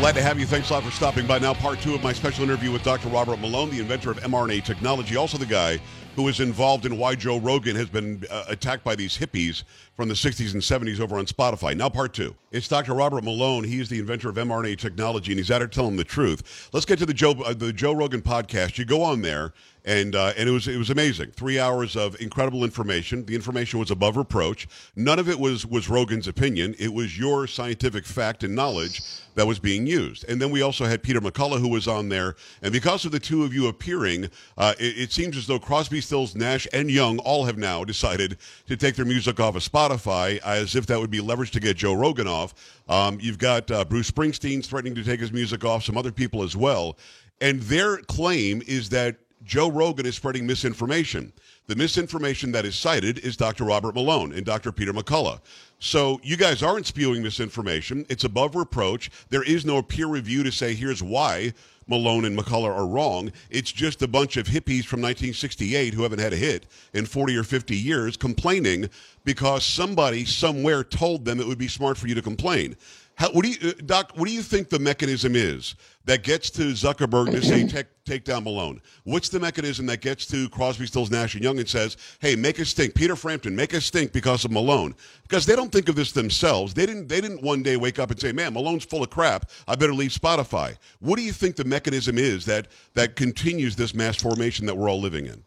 [0.00, 0.46] Glad to have you.
[0.46, 1.38] Thanks a lot for stopping by.
[1.38, 3.10] Now, part two of my special interview with Dr.
[3.10, 5.78] Robert Malone, the inventor of mRNA technology, also the guy
[6.16, 9.62] who is involved in why Joe Rogan has been uh, attacked by these hippies
[9.94, 11.76] from the 60s and 70s over on Spotify.
[11.76, 12.34] Now, part two.
[12.50, 12.94] It's Dr.
[12.94, 13.62] Robert Malone.
[13.62, 16.70] He is the inventor of mRNA technology, and he's out here telling the truth.
[16.72, 18.78] Let's get to the Joe uh, the Joe Rogan podcast.
[18.78, 19.52] You go on there
[19.84, 21.30] and uh, and it was it was amazing.
[21.32, 23.24] Three hours of incredible information.
[23.24, 24.68] The information was above reproach.
[24.96, 26.74] None of it was was Rogan's opinion.
[26.78, 29.02] It was your scientific fact and knowledge
[29.34, 30.24] that was being used.
[30.28, 32.34] And then we also had Peter McCullough who was on there.
[32.62, 36.00] And because of the two of you appearing, uh, it, it, seems as though Crosby,
[36.00, 40.38] Stills, Nash, and Young all have now decided to take their music off of Spotify,
[40.40, 42.54] as if that would be leverage to get Joe Rogan off.
[42.88, 45.84] Um, you've got uh, Bruce Springsteen threatening to take his music off.
[45.84, 46.98] Some other people as well.
[47.40, 51.32] And their claim is that Joe Rogan is spreading misinformation.
[51.66, 53.64] The misinformation that is cited is Dr.
[53.64, 54.70] Robert Malone and Dr.
[54.72, 55.40] Peter McCullough.
[55.78, 58.04] So you guys aren't spewing misinformation.
[58.08, 59.10] It's above reproach.
[59.30, 61.54] There is no peer review to say here's why
[61.86, 63.32] Malone and McCullough are wrong.
[63.50, 67.36] It's just a bunch of hippies from 1968 who haven't had a hit in 40
[67.36, 68.88] or 50 years complaining
[69.24, 72.76] because somebody somewhere told them it would be smart for you to complain.
[73.20, 74.12] How, what do you, uh, Doc?
[74.14, 75.74] What do you think the mechanism is
[76.06, 78.80] that gets to Zuckerberg to say take, take down Malone?
[79.04, 82.58] What's the mechanism that gets to Crosby, Stills, Nash and Young and says, "Hey, make
[82.58, 84.94] us stink, Peter Frampton, make us stink because of Malone"?
[85.24, 86.72] Because they don't think of this themselves.
[86.72, 87.08] They didn't.
[87.08, 89.50] They didn't one day wake up and say, "Man, Malone's full of crap.
[89.68, 93.92] I better leave Spotify." What do you think the mechanism is that that continues this
[93.92, 95.44] mass formation that we're all living in?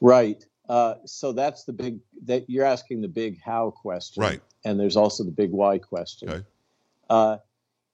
[0.00, 0.46] Right.
[0.68, 4.42] Uh, so that's the big that you're asking the big how question, right?
[4.64, 6.28] And there's also the big why question.
[6.28, 6.44] Okay.
[7.08, 7.38] Uh,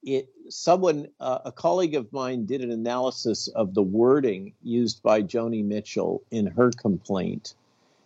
[0.03, 5.21] it someone uh, a colleague of mine did an analysis of the wording used by
[5.21, 7.53] Joni Mitchell in her complaint,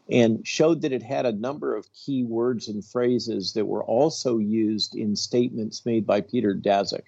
[0.10, 4.38] and showed that it had a number of key words and phrases that were also
[4.38, 7.06] used in statements made by Peter Daszak.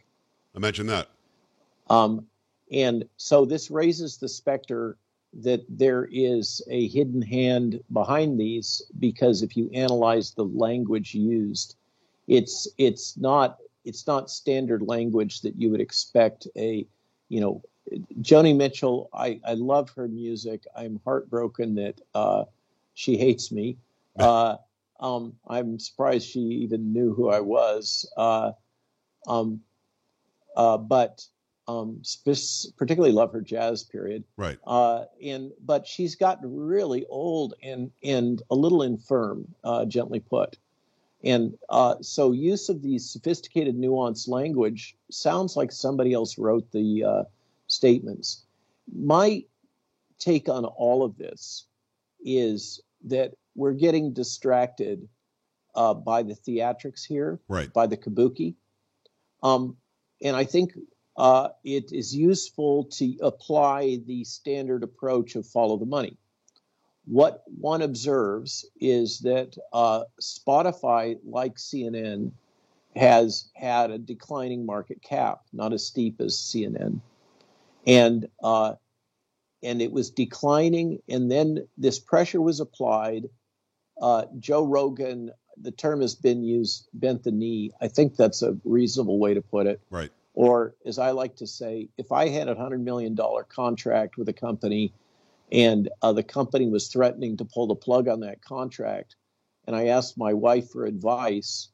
[0.56, 1.10] I mentioned that.
[1.89, 2.26] Um,
[2.71, 4.97] and so this raises the specter
[5.34, 11.76] that there is a hidden hand behind these because if you analyze the language used,
[12.28, 16.86] it's it's not it's not standard language that you would expect a
[17.30, 17.62] you know
[18.22, 19.10] Joni Mitchell.
[19.13, 20.65] I I love her music.
[20.76, 22.46] I'm heartbroken that uh,
[22.94, 23.78] she hates me.
[24.20, 24.58] Uh,
[25.00, 28.06] um, I'm surprised she even knew who I was.
[28.17, 28.52] Uh,
[29.26, 29.62] um,
[30.58, 31.26] uh, but
[31.67, 34.24] um, sp- particularly love her jazz period.
[34.38, 34.58] Right.
[34.65, 40.58] Uh, and but she's gotten really old and and a little infirm, uh, gently put.
[41.24, 47.04] And uh, so use of these sophisticated, nuanced language sounds like somebody else wrote the
[47.04, 47.24] uh,
[47.67, 48.43] statements.
[48.91, 49.43] My
[50.17, 51.65] take on all of this
[52.24, 55.08] is that we're getting distracted
[55.76, 57.71] uh, by the theatrics here, right.
[57.71, 58.56] by the kabuki.
[59.43, 59.78] Um,
[60.24, 60.74] and I think
[61.17, 66.17] uh, it is useful to apply the standard approach of follow the money.
[67.06, 72.32] What one observes is that uh, Spotify, like CNN,
[72.95, 77.00] has had a declining market cap, not as steep as CNN,
[77.88, 78.74] and uh,
[79.63, 83.30] and it was declining, and then this pressure was applied.
[84.02, 87.71] Uh, Joe Rogan, the term has been used, bent the knee.
[87.82, 89.82] I think that's a reasonable way to put it.
[89.89, 90.12] Right.
[90.34, 93.17] Or, as I like to say, if I had a $100 million
[93.50, 94.94] contract with a company
[95.52, 99.15] and uh, the company was threatening to pull the plug on that contract,
[99.67, 101.70] and I asked my wife for advice,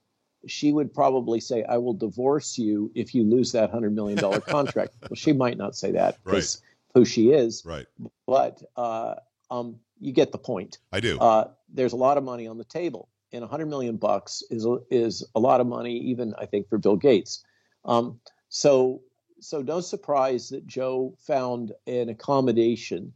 [0.47, 4.95] she would probably say, I will divorce you if you lose that $100 million contract.
[5.01, 6.99] well, she might not say that because right.
[6.99, 7.63] who she is.
[7.65, 7.85] Right.
[8.25, 9.15] But uh,
[9.51, 10.79] um, you get the point.
[10.91, 11.19] I do.
[11.19, 15.25] Uh, there's a lot of money on the table, and 100 million bucks is is
[15.35, 17.43] a lot of money, even I think for Bill Gates.
[17.85, 19.01] Um, so,
[19.39, 23.13] so no surprise that Joe found an accommodation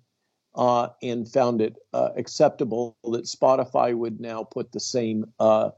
[0.56, 5.72] uh, and found it uh, acceptable that Spotify would now put the same uh,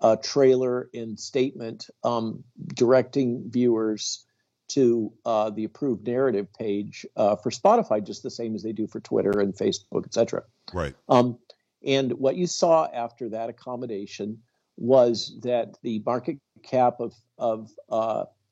[0.00, 4.24] uh trailer and statement um, directing viewers
[4.68, 8.86] to uh, the approved narrative page uh, for Spotify, just the same as they do
[8.86, 10.42] for Twitter and Facebook, et cetera.
[10.72, 10.94] Right.
[11.08, 11.38] Um,
[11.84, 14.42] and what you saw after that accommodation
[14.76, 17.70] was that the market cap of of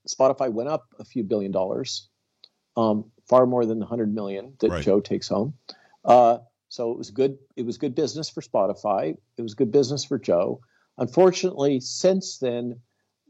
[0.09, 2.09] Spotify went up a few billion dollars.
[2.77, 4.85] Um, far more than the hundred million that right.
[4.85, 5.55] Joe takes home.
[6.05, 6.39] Uh,
[6.69, 7.39] so it was good.
[7.57, 9.17] It was good business for Spotify.
[9.37, 10.61] It was good business for Joe.
[10.99, 12.81] Unfortunately, since then,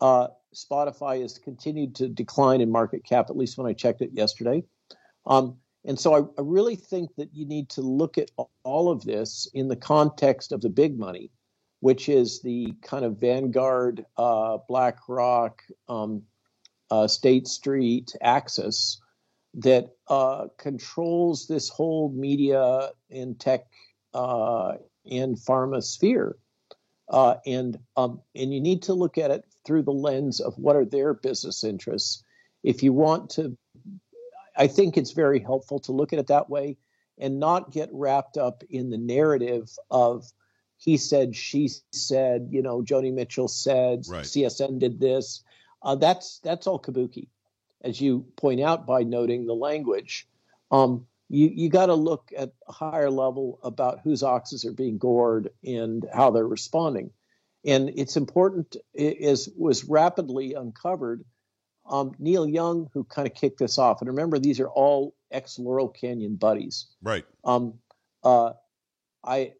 [0.00, 3.30] uh, Spotify has continued to decline in market cap.
[3.30, 4.64] At least when I checked it yesterday.
[5.26, 8.30] Um, and so I, I, really think that you need to look at
[8.64, 11.30] all of this in the context of the big money,
[11.80, 16.22] which is the kind of Vanguard, uh, BlackRock, um,
[16.90, 19.00] uh, State Street axis
[19.54, 23.66] that uh, controls this whole media and tech
[24.14, 24.74] uh,
[25.10, 26.36] and pharma sphere.
[27.08, 30.76] Uh, and um, and you need to look at it through the lens of what
[30.76, 32.22] are their business interests.
[32.64, 33.56] If you want to,
[34.56, 36.78] I think it's very helpful to look at it that way
[37.18, 40.24] and not get wrapped up in the narrative of
[40.78, 44.24] he said, she said, you know, Joni Mitchell said, right.
[44.24, 45.42] CSN did this.
[45.86, 47.28] Uh, that's that's all kabuki
[47.86, 50.26] as you point out by noting the language,
[50.70, 54.98] um, you, you got to look at a higher level about whose oxes are being
[54.98, 57.10] gored and how they're responding.
[57.64, 61.24] And it's important, as was rapidly uncovered,
[61.88, 64.00] um, Neil Young, who kind of kicked this off.
[64.00, 66.86] And remember, these are all ex Laurel Canyon buddies.
[67.02, 67.24] Right.
[67.44, 67.74] Um,
[68.22, 68.52] uh,
[69.24, 69.52] I,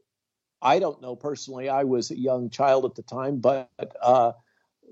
[0.62, 1.69] I don't know personally.
[1.69, 3.69] I was a young child at the time, but
[4.01, 4.33] uh,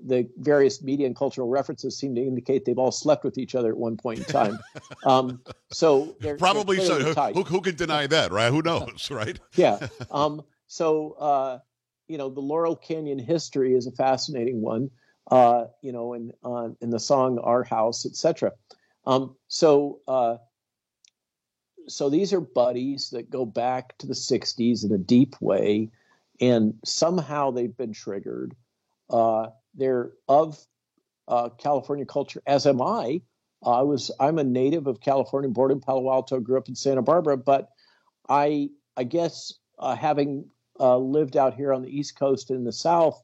[0.03, 3.69] the various media and cultural references seem to indicate they've all slept with each other
[3.69, 4.59] at one point in time.
[5.03, 7.33] Um, so they're, probably they're so.
[7.33, 8.51] Who, who, could deny that, right?
[8.51, 9.39] Who knows, right?
[9.55, 9.87] yeah.
[10.11, 11.59] Um, so uh,
[12.07, 14.89] you know, the Laurel Canyon history is a fascinating one.
[15.29, 18.51] Uh, you know, in uh, in the song "Our House," etc.
[19.05, 20.37] Um, so uh,
[21.87, 25.89] so these are buddies that go back to the '60s in a deep way,
[26.39, 28.55] and somehow they've been triggered.
[29.09, 30.57] Uh, they're of
[31.27, 33.21] uh, California culture, as am I.
[33.63, 37.01] I was I'm a native of California, born in Palo Alto, grew up in Santa
[37.01, 37.69] Barbara, but
[38.29, 42.71] I I guess uh, having uh, lived out here on the East Coast and the
[42.73, 43.21] South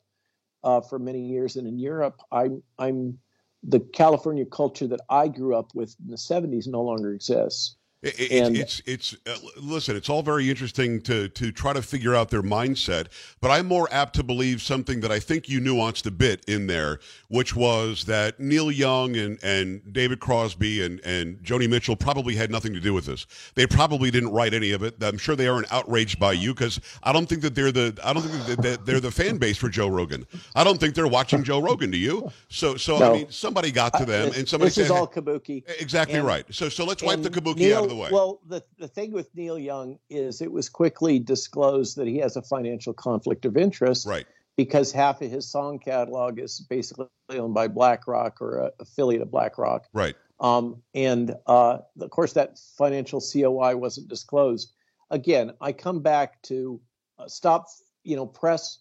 [0.63, 3.19] uh, for many years and in Europe, I'm I'm
[3.63, 7.75] the California culture that I grew up with in the 70s no longer exists.
[8.03, 9.95] It, and, it's it's uh, listen.
[9.95, 13.07] It's all very interesting to to try to figure out their mindset,
[13.41, 16.65] but I'm more apt to believe something that I think you nuanced a bit in
[16.65, 22.35] there, which was that Neil Young and and David Crosby and and Joni Mitchell probably
[22.35, 23.27] had nothing to do with this.
[23.53, 24.95] They probably didn't write any of it.
[25.03, 28.13] I'm sure they aren't outraged by you because I don't think that they're the I
[28.13, 30.25] don't think that they're the fan base for Joe Rogan.
[30.55, 31.91] I don't think they're watching Joe Rogan.
[31.91, 32.31] Do you?
[32.49, 33.11] So so no.
[33.11, 35.61] I mean, somebody got to them and somebody this said, is all kabuki.
[35.79, 36.45] Exactly and, right.
[36.49, 38.09] So so let's wipe the kabuki Neil, out of the way.
[38.11, 42.35] Well, the, the thing with Neil Young is it was quickly disclosed that he has
[42.35, 44.07] a financial conflict of interest.
[44.07, 44.25] Right.
[44.57, 49.31] Because half of his song catalog is basically owned by BlackRock or an affiliate of
[49.31, 49.87] BlackRock.
[49.93, 50.15] Right.
[50.39, 54.73] Um, and uh, of course, that financial COI wasn't disclosed.
[55.09, 56.81] Again, I come back to
[57.17, 57.67] uh, stop,
[58.03, 58.79] you know, press.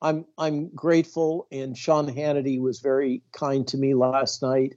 [0.00, 4.74] I'm I'm grateful, and Sean Hannity was very kind to me last night.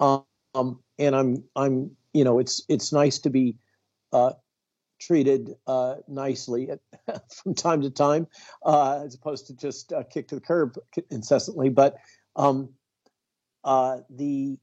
[0.00, 3.58] Um, and I'm I'm you know it's it's nice to be
[4.12, 4.32] uh,
[4.98, 6.80] treated uh, nicely at,
[7.32, 8.26] from time to time,
[8.64, 10.76] uh, as opposed to just uh, kicked to the curb
[11.10, 11.68] incessantly.
[11.68, 11.96] But
[12.36, 12.70] um,
[13.64, 14.56] uh, the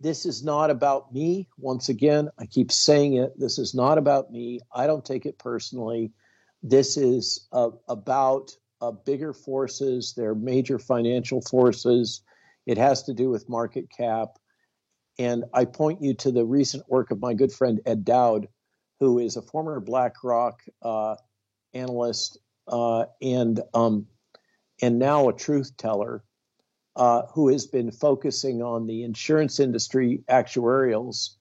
[0.00, 1.48] this is not about me.
[1.56, 3.32] Once again, I keep saying it.
[3.38, 4.60] This is not about me.
[4.74, 6.12] I don't take it personally.
[6.62, 8.50] This is uh, about
[9.06, 10.12] bigger forces.
[10.14, 12.20] They're major financial forces.
[12.66, 14.38] It has to do with market cap.
[15.18, 18.48] And I point you to the recent work of my good friend Ed Dowd,
[19.00, 21.16] who is a former BlackRock uh,
[21.72, 24.06] analyst uh, and um,
[24.82, 26.22] and now a truth teller,
[26.96, 31.36] uh, who has been focusing on the insurance industry actuarials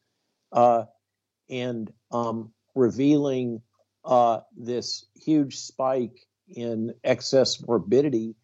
[0.52, 0.84] uh,
[1.50, 3.62] and um, revealing
[4.06, 8.36] uh, this huge spike in excess morbidity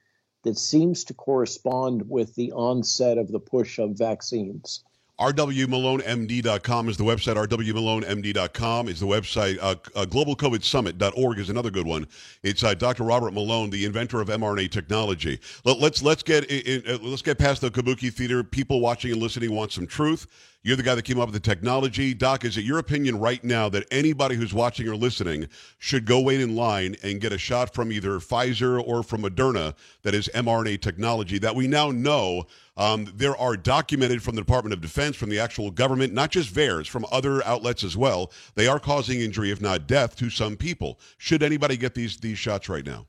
[0.44, 4.84] that seems to correspond with the onset of the push of vaccines
[5.22, 7.36] rwmalonemd.com is the website.
[7.36, 9.58] rwmalonemd.com is the website.
[9.62, 12.08] Uh, uh, globalcovidsummit.org is another good one.
[12.42, 13.04] It's uh, Dr.
[13.04, 15.40] Robert Malone, the inventor of mRNA technology.
[15.64, 18.44] Let, us let's, let's get in, uh, let's get past the kabuki theater.
[18.44, 20.26] People watching and listening want some truth.
[20.64, 22.14] You're the guy that came up with the technology.
[22.14, 25.48] Doc, is it your opinion right now that anybody who's watching or listening
[25.80, 29.74] should go wait in line and get a shot from either Pfizer or from Moderna
[30.04, 32.46] that is mRNA technology that we now know
[32.78, 36.54] um, there are documented from the Department of Defense, from the actual government, not just
[36.54, 38.32] VAERS, from other outlets as well.
[38.54, 41.00] They are causing injury, if not death, to some people.
[41.18, 43.08] Should anybody get these these shots right now?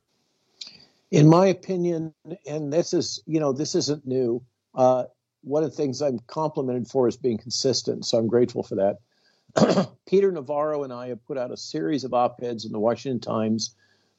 [1.11, 2.15] In my opinion,
[2.47, 4.43] and this is you know this isn't new.
[4.75, 5.05] Uh,
[5.43, 8.07] one of the things I'm complimented for is being consistent.
[8.07, 9.89] So I'm grateful for that.
[10.07, 13.21] Peter Navarro and I have put out a series of op eds in the Washington
[13.21, 13.75] Times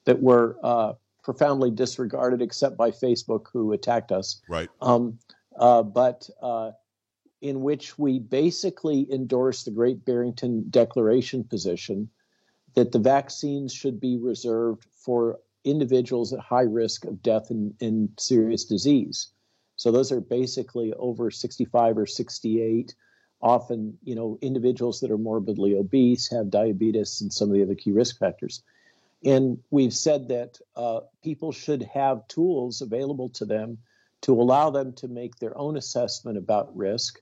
[0.05, 4.41] that were uh, profoundly disregarded, except by Facebook, who attacked us.
[4.47, 4.69] Right.
[4.81, 5.17] Um,
[5.57, 6.71] uh, but uh,
[7.41, 12.09] in which we basically endorse the Great Barrington Declaration position
[12.75, 18.09] that the vaccines should be reserved for individuals at high risk of death and, and
[18.17, 19.29] serious disease.
[19.83, 22.95] So those are basically over 65 or 68.
[23.41, 27.75] Often, you know, individuals that are morbidly obese, have diabetes, and some of the other
[27.75, 28.63] key risk factors.
[29.25, 33.79] And we've said that uh, people should have tools available to them
[34.21, 37.19] to allow them to make their own assessment about risk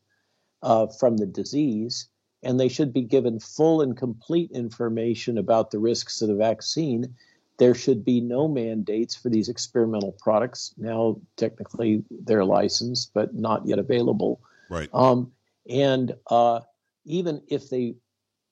[0.62, 2.10] uh, from the disease.
[2.44, 7.16] And they should be given full and complete information about the risks of the vaccine
[7.62, 10.74] there should be no mandates for these experimental products.
[10.78, 14.42] Now, technically, they're licensed, but not yet available.
[14.68, 14.90] Right.
[14.92, 15.32] Um,
[15.70, 16.62] and uh,
[17.06, 17.98] even if they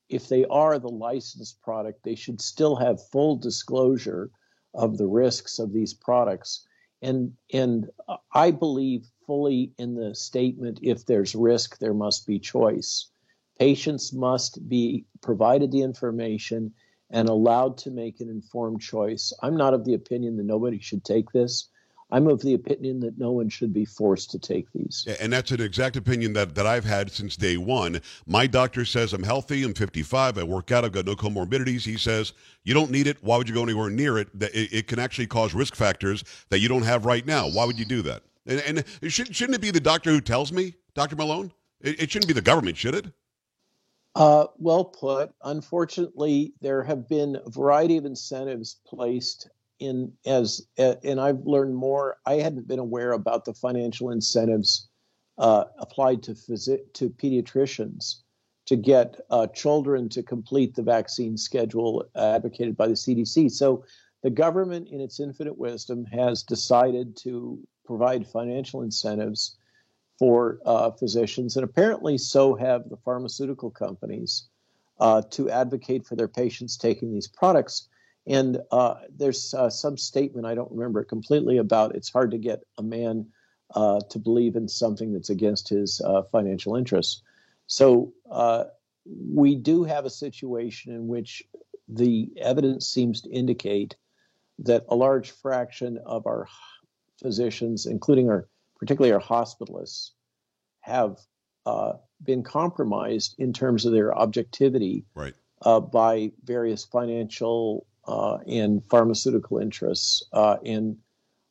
[0.08, 4.30] if they are the licensed product, they should still have full disclosure
[4.74, 6.64] of the risks of these products.
[7.02, 7.90] And and
[8.32, 13.10] I believe fully in the statement: if there's risk, there must be choice.
[13.58, 16.74] Patients must be provided the information
[17.10, 19.32] and allowed to make an informed choice.
[19.42, 21.68] I'm not of the opinion that nobody should take this.
[22.12, 25.06] I'm of the opinion that no one should be forced to take these.
[25.20, 28.00] And that's an exact opinion that, that I've had since day one.
[28.26, 31.82] My doctor says I'm healthy, I'm 55, I work out, I've got no comorbidities.
[31.82, 32.32] He says,
[32.64, 33.18] you don't need it.
[33.22, 34.28] Why would you go anywhere near it?
[34.40, 37.48] It, can actually cause risk factors that you don't have right now.
[37.48, 38.22] Why would you do that?
[38.46, 41.14] And, and should, shouldn't it be the doctor who tells me, Dr.
[41.14, 41.52] Malone?
[41.80, 43.06] It, it shouldn't be the government, should it?
[44.14, 45.32] Uh, well put.
[45.44, 52.18] Unfortunately, there have been a variety of incentives placed in as, and I've learned more.
[52.26, 54.88] I hadn't been aware about the financial incentives
[55.38, 58.16] uh, applied to to pediatricians
[58.66, 63.50] to get uh, children to complete the vaccine schedule advocated by the CDC.
[63.50, 63.84] So
[64.22, 69.56] the government, in its infinite wisdom, has decided to provide financial incentives
[70.20, 74.50] for uh, physicians, and apparently so have the pharmaceutical companies
[75.00, 77.88] uh, to advocate for their patients taking these products.
[78.26, 82.38] And uh, there's uh, some statement, I don't remember it completely, about it's hard to
[82.38, 83.28] get a man
[83.74, 87.22] uh, to believe in something that's against his uh, financial interests.
[87.66, 88.12] So
[89.06, 91.42] we do have a situation in which
[91.88, 93.96] the evidence seems to indicate
[94.58, 96.46] that a large fraction of our
[97.22, 98.49] physicians, including our
[98.80, 100.12] particularly our hospitalists,
[100.80, 101.18] have
[101.66, 101.92] uh,
[102.24, 105.34] been compromised in terms of their objectivity right.
[105.62, 110.24] uh, by various financial uh, and pharmaceutical interests.
[110.32, 110.96] Uh, and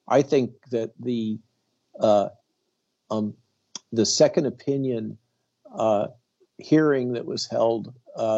[0.07, 1.37] I think that the
[1.99, 2.29] uh,
[3.11, 3.35] um,
[3.91, 5.17] the second opinion
[5.71, 6.07] uh,
[6.57, 7.93] hearing that was held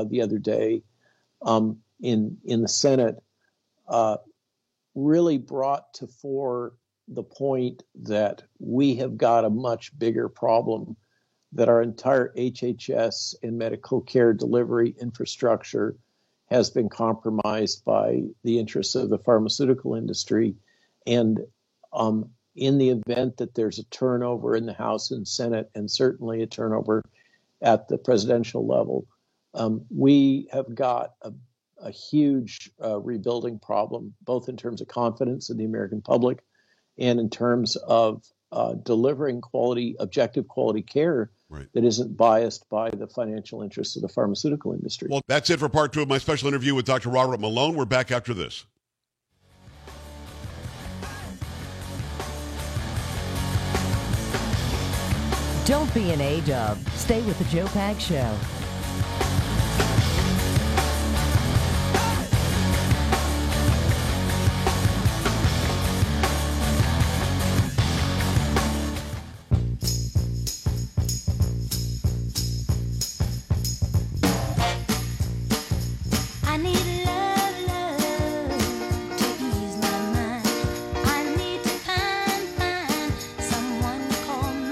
[0.09, 0.83] the other day
[1.41, 3.23] um, in in the Senate
[4.93, 6.73] really brought to fore
[7.11, 10.95] the point that we have got a much bigger problem
[11.51, 15.97] that our entire HHS and medical care delivery infrastructure
[16.49, 20.55] has been compromised by the interests of the pharmaceutical industry.
[21.05, 21.41] And
[21.91, 26.41] um, in the event that there's a turnover in the House and Senate, and certainly
[26.41, 27.03] a turnover
[27.61, 29.05] at the presidential level,
[29.53, 31.33] um, we have got a,
[31.81, 36.41] a huge uh, rebuilding problem, both in terms of confidence in the American public
[36.97, 41.67] and in terms of uh, delivering quality, objective quality care right.
[41.73, 45.07] that isn't biased by the financial interests of the pharmaceutical industry.
[45.09, 47.09] Well, that's it for part two of my special interview with Dr.
[47.09, 47.75] Robert Malone.
[47.75, 48.65] We're back after this.
[55.65, 56.77] Don't be an A dub.
[56.95, 58.35] Stay with the Joe Pag Show.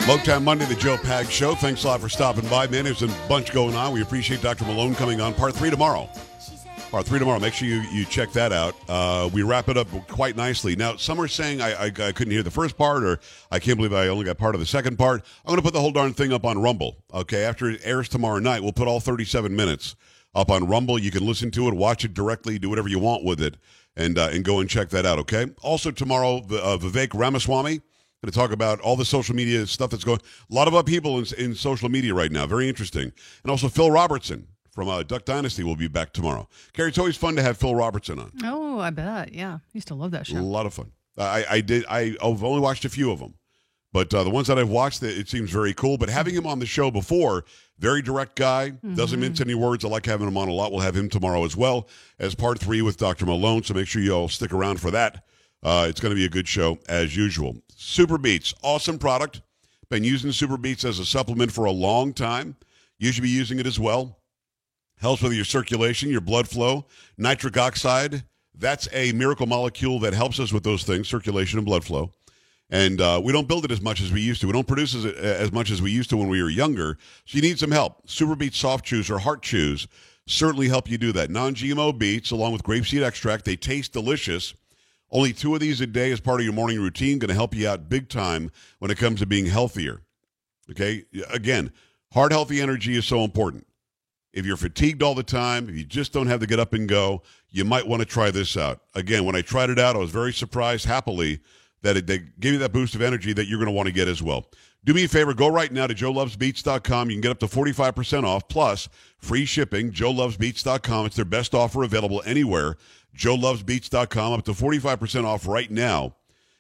[0.10, 1.54] Motown Monday, the Joe Pag Show.
[1.54, 2.86] Thanks a lot for stopping by, man.
[2.86, 3.94] There's a bunch going on.
[3.94, 4.66] We appreciate Dr.
[4.66, 5.36] Malone coming on.
[5.36, 6.10] Part three tomorrow.
[6.90, 7.40] Part three tomorrow.
[7.40, 8.74] Make sure you, you check that out.
[8.90, 10.76] Uh, we wrap it up quite nicely.
[10.76, 13.20] Now, some are saying I, I, I couldn't hear the first part, or
[13.52, 15.24] I can't believe I only got part of the second part.
[15.46, 17.04] I'm going to put the whole darn thing up on Rumble.
[17.14, 19.96] Okay, after it airs tomorrow night, we'll put all 37 minutes
[20.34, 20.98] up on Rumble.
[20.98, 23.58] You can listen to it, watch it directly, do whatever you want with it,
[23.96, 25.20] and uh, and go and check that out.
[25.20, 25.46] Okay.
[25.62, 27.82] Also tomorrow, uh, Vivek Ramaswamy
[28.22, 30.20] going to talk about all the social media stuff that's going.
[30.50, 32.46] A lot of upheaval in, in social media right now.
[32.46, 33.12] Very interesting.
[33.44, 36.48] And also Phil Robertson from uh, Duck Dynasty will be back tomorrow.
[36.74, 38.32] Carrie, it's always fun to have Phil Robertson on.
[38.44, 39.34] Oh, I bet.
[39.34, 40.38] Yeah, I used to love that show.
[40.38, 40.92] A lot of fun.
[41.18, 41.86] I, I did.
[41.90, 43.36] I, I've only watched a few of them,
[43.92, 45.98] but uh, the ones that I've watched, it, seems very cool.
[45.98, 47.44] But having him on the show before,
[47.78, 48.96] very direct guy, mm-hmm.
[48.96, 49.84] doesn't mince any words.
[49.84, 50.72] I like having him on a lot.
[50.72, 51.90] We'll have him tomorrow as well
[52.20, 53.26] as part three with Dr.
[53.26, 53.64] Malone.
[53.64, 55.26] So make sure you all stick around for that.
[55.62, 57.58] Uh, it's going to be a good show as usual.
[57.76, 59.42] Super Beets, awesome product.
[59.90, 62.56] Been using Super Beets as a supplement for a long time.
[62.98, 64.20] You should be using it as well.
[64.98, 66.86] Helps with your circulation, your blood flow.
[67.18, 68.24] Nitric oxide,
[68.56, 72.12] that's a miracle molecule that helps us with those things, circulation and blood flow.
[72.70, 74.48] And uh, we don't build it as much as we used to.
[74.48, 76.98] We don't produce as, as much as we used to when we were younger.
[77.26, 78.08] So you need some help.
[78.08, 79.88] Super Beets Soft Chews or Heart Chews
[80.28, 81.30] certainly help you do that.
[81.30, 84.54] Non GMO beets, along with grapeseed extract, they taste delicious.
[85.12, 87.56] Only two of these a day as part of your morning routine, going to help
[87.56, 90.02] you out big time when it comes to being healthier.
[90.70, 91.06] Okay?
[91.32, 91.72] Again,
[92.14, 93.66] heart healthy energy is so important.
[94.32, 96.88] If you're fatigued all the time, if you just don't have to get up and
[96.88, 98.82] go, you might want to try this out.
[98.94, 101.40] Again, when I tried it out, I was very surprised, happily,
[101.82, 103.94] that it, they gave you that boost of energy that you're going to want to
[103.94, 104.46] get as well.
[104.86, 107.10] Do me a favor, go right now to joelovesbeets.com.
[107.10, 109.92] You can get up to 45% off plus free shipping.
[109.92, 111.06] joelovesbeets.com.
[111.06, 112.78] It's their best offer available anywhere
[113.16, 116.16] joelovesbeets.com, up to 45% off right now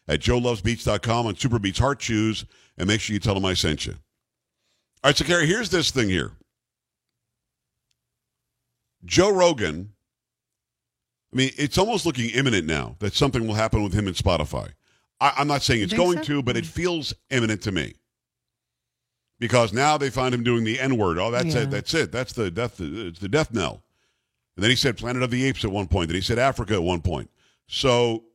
[0.07, 2.45] at joelovesbeets.com on Super Beets Heart Chews
[2.77, 3.93] and make sure you tell them I sent you.
[5.03, 6.31] All right, so Carrie, here's this thing here.
[9.05, 9.93] Joe Rogan,
[11.33, 14.71] I mean, it's almost looking imminent now that something will happen with him and Spotify.
[15.21, 16.23] I, am not saying it's going so?
[16.23, 17.93] to, but it feels imminent to me.
[19.39, 21.17] Because now they find him doing the N word.
[21.17, 21.61] Oh, that's yeah.
[21.61, 21.71] it.
[21.71, 22.11] That's it.
[22.11, 22.79] That's the death.
[22.79, 23.83] It's the death knell.
[24.55, 26.09] And then he said Planet of the Apes at one point.
[26.09, 27.29] Then he said Africa at one point.
[27.67, 28.25] So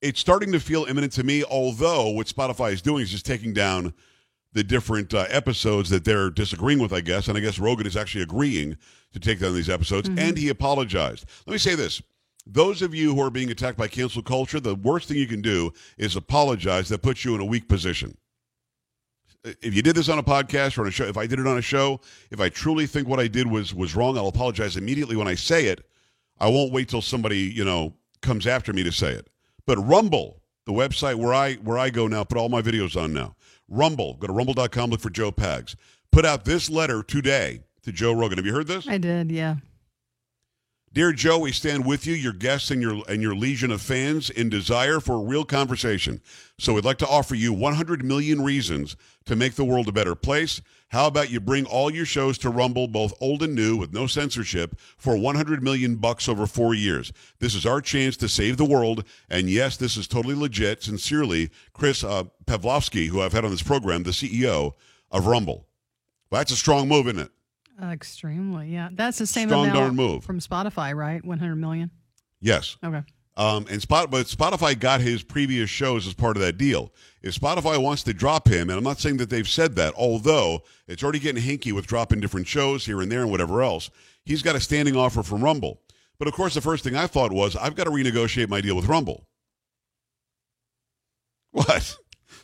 [0.00, 3.52] it's starting to feel imminent to me, although what Spotify is doing is just taking
[3.52, 3.92] down
[4.54, 7.28] the different uh, episodes that they're disagreeing with, I guess.
[7.28, 8.78] And I guess Rogan is actually agreeing
[9.12, 10.08] to take down these episodes.
[10.08, 10.18] Mm-hmm.
[10.18, 11.26] And he apologized.
[11.46, 12.00] Let me say this.
[12.46, 15.42] Those of you who are being attacked by cancel culture, the worst thing you can
[15.42, 16.88] do is apologize.
[16.88, 18.16] That puts you in a weak position
[19.62, 21.46] if you did this on a podcast or on a show, if I did it
[21.46, 24.76] on a show, if I truly think what I did was was wrong, I'll apologize
[24.76, 25.86] immediately when I say it.
[26.38, 29.28] I won't wait till somebody you know comes after me to say it.
[29.66, 33.12] But Rumble, the website where I where I go now, put all my videos on
[33.12, 33.36] now.
[33.68, 35.74] Rumble, go to rumble.com, look for Joe Pags.
[36.12, 38.38] Put out this letter today to Joe Rogan.
[38.38, 38.88] Have you heard this?
[38.88, 39.56] I did, yeah.
[40.92, 44.30] Dear Joe, we stand with you, your guests, and your and your legion of fans
[44.30, 46.22] in desire for a real conversation.
[46.58, 50.14] So we'd like to offer you 100 million reasons to make the world a better
[50.14, 50.62] place.
[50.88, 54.06] How about you bring all your shows to Rumble, both old and new, with no
[54.06, 57.12] censorship, for 100 million bucks over four years?
[57.40, 59.04] This is our chance to save the world.
[59.28, 60.82] And yes, this is totally legit.
[60.82, 64.72] Sincerely, Chris uh, Pavlovski, who I've had on this program, the CEO
[65.10, 65.66] of Rumble.
[66.30, 67.32] Well, that's a strong move, isn't it?
[67.80, 68.88] Uh, extremely, yeah.
[68.92, 70.24] That's the same Strong amount darn move.
[70.24, 71.24] from Spotify, right?
[71.24, 71.90] 100 million?
[72.40, 72.76] Yes.
[72.84, 73.02] Okay.
[73.36, 76.90] Um, and Spot, but Spotify got his previous shows as part of that deal.
[77.22, 80.62] If Spotify wants to drop him, and I'm not saying that they've said that, although
[80.88, 83.90] it's already getting hinky with dropping different shows here and there and whatever else,
[84.24, 85.82] he's got a standing offer from Rumble.
[86.18, 88.74] But of course, the first thing I thought was, I've got to renegotiate my deal
[88.74, 89.26] with Rumble.
[91.52, 91.96] What?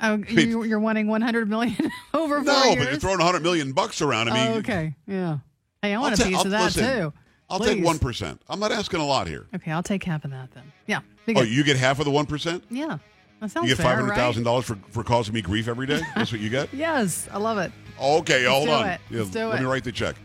[0.03, 1.77] Oh, you, are wanting 100 million
[2.15, 2.77] over four no, years?
[2.77, 4.29] but you're throwing 100 million bucks around.
[4.29, 5.39] I mean, oh, okay, yeah.
[5.81, 7.13] Hey, I want I'll a piece ta- of that listen, too.
[7.49, 7.75] I'll Please.
[7.77, 8.41] take one percent.
[8.49, 9.47] I'm not asking a lot here.
[9.55, 10.65] Okay, I'll take half of that then.
[10.87, 11.01] Yeah.
[11.37, 12.65] Oh, you get half of the one percent?
[12.71, 12.99] Yeah.
[13.41, 16.01] That sounds You get five hundred thousand dollars for for causing me grief every day.
[16.15, 16.69] That's what you get.
[16.73, 17.73] yes, I love it.
[18.01, 18.89] Okay, Let's hold do on.
[18.89, 19.01] It.
[19.11, 19.63] Yeah, Let's do let it.
[19.63, 20.17] me write the check.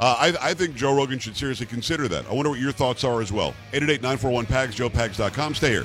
[0.00, 2.26] Uh, I, I think Joe Rogan should seriously consider that.
[2.26, 3.54] I wonder what your thoughts are as well.
[3.72, 5.54] 888-941-PAGS, joepags.com.
[5.54, 5.84] Stay here.